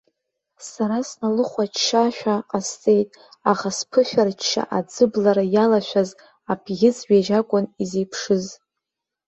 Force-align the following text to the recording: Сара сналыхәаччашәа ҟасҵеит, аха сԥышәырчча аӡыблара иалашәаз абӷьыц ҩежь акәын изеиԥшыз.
Сара 0.69 0.97
сналыхәаччашәа 1.09 2.35
ҟасҵеит, 2.49 3.09
аха 3.51 3.69
сԥышәырчча 3.77 4.63
аӡыблара 4.77 5.43
иалашәаз 5.53 6.09
абӷьыц 6.51 6.97
ҩежь 7.09 7.31
акәын 7.39 7.65
изеиԥшыз. 7.81 8.45